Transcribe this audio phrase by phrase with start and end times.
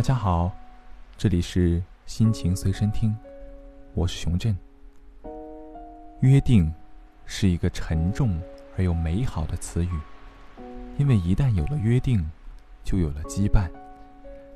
[0.00, 0.50] 大家好，
[1.18, 3.14] 这里是心情随身听，
[3.92, 4.56] 我是熊振。
[6.20, 6.72] 约定
[7.26, 8.40] 是一个沉重
[8.78, 9.90] 而又美好的词语，
[10.96, 12.26] 因为一旦有了约定，
[12.82, 13.68] 就有了羁绊，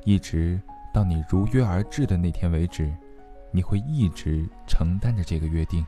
[0.07, 0.59] 一直
[0.95, 2.91] 到你如约而至的那天为止，
[3.51, 5.87] 你会一直承担着这个约定。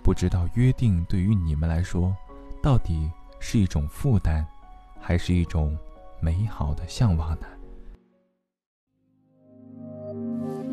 [0.00, 2.16] 不知道约定对于你们来说，
[2.62, 3.10] 到底
[3.40, 4.46] 是一种负担，
[5.00, 5.76] 还是一种
[6.20, 7.46] 美好的向往呢？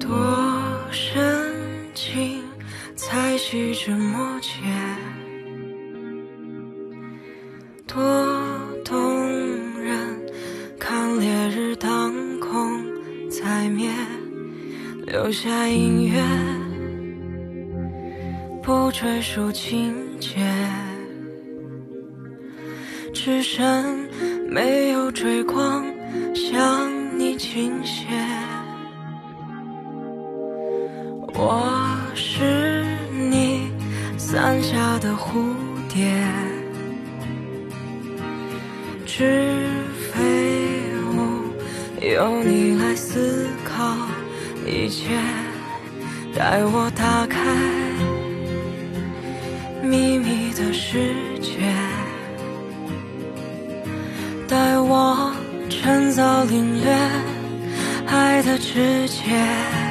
[0.08, 0.16] 多
[0.92, 1.52] 深
[1.96, 2.40] 情
[2.96, 4.50] 才细枝末节，
[7.88, 7.98] 多
[8.84, 9.98] 动人
[10.80, 12.84] 看烈日当空
[13.32, 13.90] 再灭，
[15.08, 16.22] 留下音乐，
[18.62, 20.36] 不追述情节，
[23.12, 24.08] 只剩
[24.48, 25.84] 没有追光
[26.36, 28.06] 向你倾斜。
[39.18, 39.24] 是
[40.12, 40.20] 非
[41.16, 41.48] 物，
[42.02, 43.96] 由你来思考
[44.68, 45.08] 一切，
[46.36, 47.40] 带我打开
[49.82, 51.62] 秘密的世界，
[54.50, 55.34] 带我
[55.70, 56.92] 趁早领略
[58.08, 59.85] 爱的直接。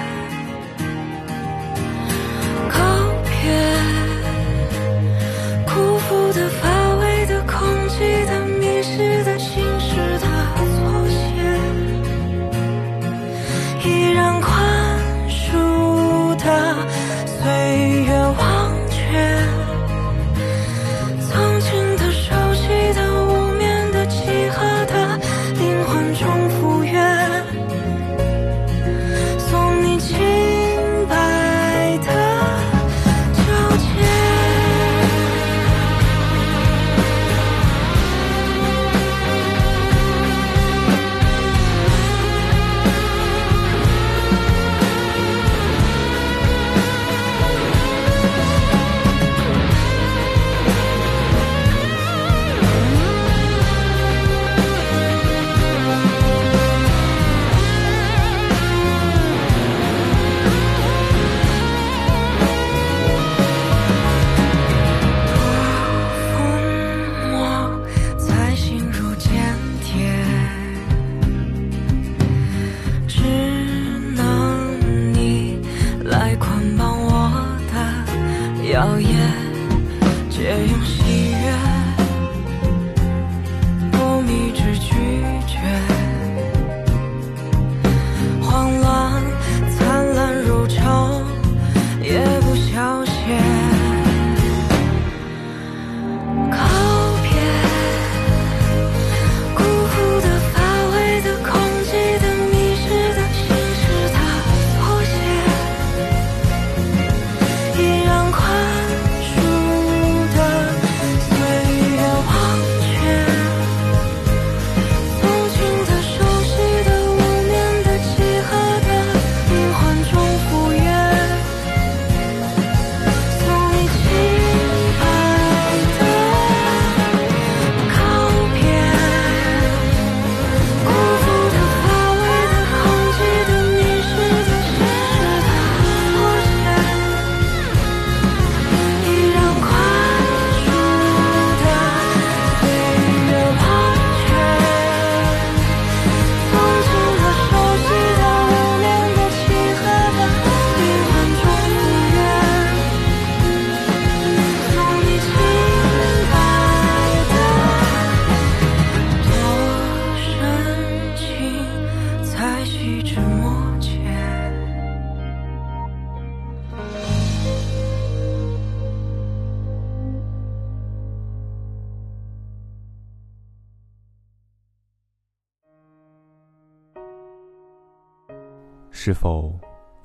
[178.96, 179.52] 是否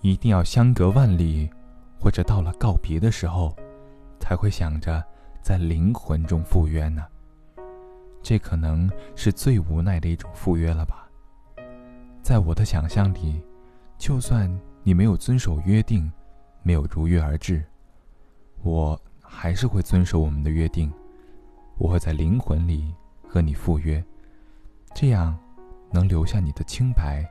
[0.02, 1.48] 一定要相隔万里，
[2.00, 3.56] 或者到了告别的时候，
[4.20, 5.02] 才会想着
[5.44, 7.06] 在灵魂中赴约呢？
[8.24, 11.08] 这可能是最无奈的一种赴约了吧。
[12.24, 13.40] 在我的想象里，
[14.00, 14.52] 就算
[14.84, 16.12] 你没有遵守约定，
[16.64, 17.64] 没有如约而至，
[18.64, 20.92] 我还是会遵守我们的约定，
[21.78, 22.92] 我会在灵魂里
[23.26, 24.04] 和你赴约，
[24.96, 25.38] 这样
[25.92, 27.24] 能留下你的清白，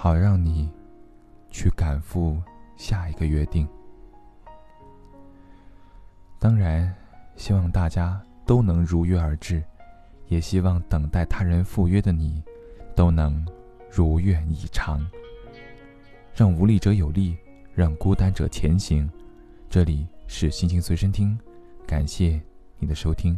[0.00, 0.70] 好让你
[1.50, 2.40] 去赶赴
[2.76, 3.66] 下一个约定。
[6.38, 6.94] 当然，
[7.34, 9.60] 希望大家都能如约而至，
[10.28, 12.40] 也希望等待他人赴约的你，
[12.94, 13.44] 都能
[13.90, 15.04] 如愿以偿。
[16.32, 17.36] 让无力者有力，
[17.74, 19.10] 让孤单者前行。
[19.68, 21.36] 这里是心情随身听，
[21.88, 22.40] 感谢
[22.78, 23.36] 你的收听。